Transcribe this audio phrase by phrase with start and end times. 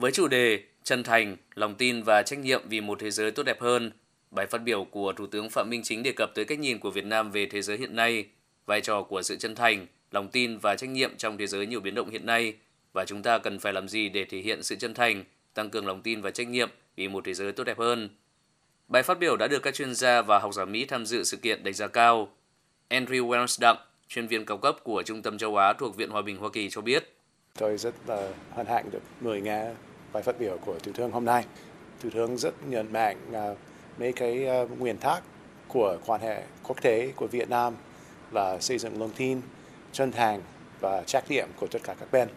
[0.00, 3.42] Với chủ đề Chân thành, lòng tin và trách nhiệm vì một thế giới tốt
[3.42, 3.92] đẹp hơn,
[4.30, 6.90] bài phát biểu của Thủ tướng Phạm Minh Chính đề cập tới cách nhìn của
[6.90, 8.26] Việt Nam về thế giới hiện nay,
[8.66, 11.80] vai trò của sự chân thành, lòng tin và trách nhiệm trong thế giới nhiều
[11.80, 12.54] biến động hiện nay
[12.92, 15.24] và chúng ta cần phải làm gì để thể hiện sự chân thành,
[15.54, 18.08] tăng cường lòng tin và trách nhiệm vì một thế giới tốt đẹp hơn.
[18.88, 21.36] Bài phát biểu đã được các chuyên gia và học giả Mỹ tham dự sự
[21.36, 22.28] kiện đánh giá cao.
[22.90, 23.76] Andrew Wells, Wellsdam,
[24.08, 26.70] chuyên viên cao cấp của Trung tâm châu Á thuộc Viện Hòa bình Hoa Kỳ
[26.70, 27.14] cho biết.
[27.58, 29.70] Tôi rất là hân hạnh được mời nghe
[30.12, 31.44] bài phát biểu của Thủ tướng hôm nay.
[32.02, 33.58] Thủ tướng rất nhận mạnh uh,
[33.98, 35.22] mấy cái uh, nguyên tắc
[35.68, 37.74] của quan hệ quốc tế của Việt Nam
[38.32, 39.40] là xây dựng lòng tin,
[39.92, 40.40] chân thành
[40.80, 42.28] và trách nhiệm của tất cả các bên.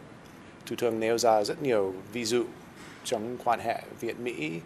[0.65, 2.45] Thủ tướng nêu ra rất nhiều ví dụ
[3.03, 4.59] trong quan hệ Việt Mỹ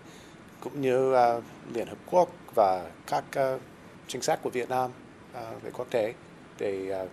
[0.59, 1.43] cũng như uh,
[1.73, 3.23] Liên Hợp Quốc và các
[3.55, 3.61] uh,
[4.07, 4.91] chính sách của Việt Nam
[5.31, 6.13] uh, về quốc tế
[6.59, 7.09] để uh,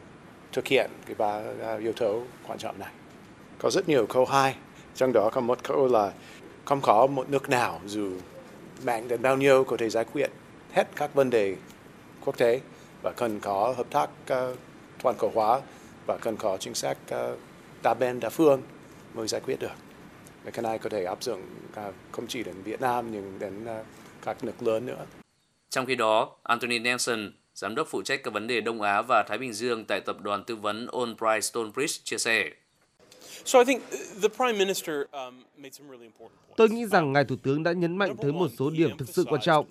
[0.52, 1.42] thực hiện cái ba
[1.74, 2.92] uh, yếu tố quan trọng này.
[3.58, 4.56] Có rất nhiều câu hai,
[4.94, 6.12] trong đó có một câu là
[6.64, 8.12] không có một nước nào dù
[8.84, 10.30] mạnh đến bao nhiêu có thể giải quyết
[10.72, 11.56] hết các vấn đề
[12.24, 12.60] quốc tế
[13.02, 14.58] và cần có hợp tác uh,
[15.02, 15.60] toàn cầu hóa
[16.06, 17.38] và cần có chính sách uh,
[17.82, 18.62] đa bên đa phương
[19.14, 19.72] mới giải quyết được.
[20.44, 23.64] Và cái này có thể áp dụng uh, không chỉ đến Việt Nam nhưng đến
[23.64, 23.86] uh,
[24.22, 25.06] các nước lớn nữa.
[25.70, 29.24] Trong khi đó, Anthony Nelson, giám đốc phụ trách các vấn đề Đông Á và
[29.28, 32.50] Thái Bình Dương tại tập đoàn tư vấn Albright Stonebridge chia sẻ.
[36.56, 39.24] Tôi nghĩ rằng Ngài Thủ tướng đã nhấn mạnh tới một số điểm thực sự
[39.28, 39.66] quan trọng.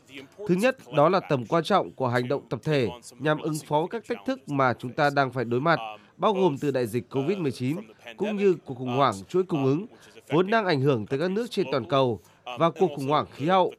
[0.47, 2.89] Thứ nhất, đó là tầm quan trọng của hành động tập thể
[3.19, 5.79] nhằm ứng phó các thách thức mà chúng ta đang phải đối mặt,
[6.17, 7.77] bao gồm từ đại dịch COVID-19
[8.17, 9.85] cũng như cuộc khủng hoảng chuỗi cung ứng,
[10.29, 12.19] vốn đang ảnh hưởng tới các nước trên toàn cầu,
[12.59, 13.73] và cuộc khủng hoảng khí hậu.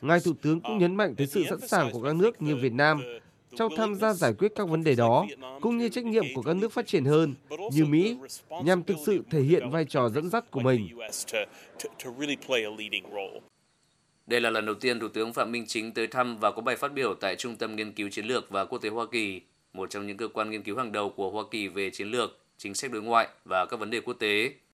[0.00, 2.72] Ngài Thủ tướng cũng nhấn mạnh tới sự sẵn sàng của các nước như Việt
[2.72, 3.02] Nam
[3.56, 5.26] trong tham gia giải quyết các vấn đề đó,
[5.60, 7.34] cũng như trách nhiệm của các nước phát triển hơn
[7.72, 8.16] như Mỹ,
[8.64, 10.88] nhằm thực sự thể hiện vai trò dẫn dắt của mình.
[14.26, 16.76] Đây là lần đầu tiên Thủ tướng Phạm Minh Chính tới thăm và có bài
[16.76, 19.40] phát biểu tại Trung tâm Nghiên cứu Chiến lược và Quốc tế Hoa Kỳ,
[19.72, 22.38] một trong những cơ quan nghiên cứu hàng đầu của Hoa Kỳ về chiến lược,
[22.58, 24.52] chính sách đối ngoại và các vấn đề quốc tế.